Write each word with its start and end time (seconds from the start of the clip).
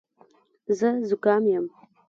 زه 0.77 0.89
زکام 1.09 1.43
یم. 1.53 1.65